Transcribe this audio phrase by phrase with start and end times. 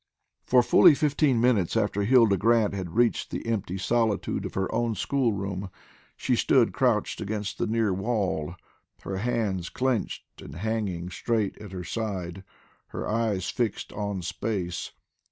[0.47, 4.95] For fully fifteen minutes after Hilda Grant had reached the empty solitude of her own
[4.95, 5.69] school room
[6.17, 8.55] she stood crouched against the near wall,
[9.03, 12.43] her hands clenched and hanging straight at her side,
[12.87, 14.91] her eyes fixed on space.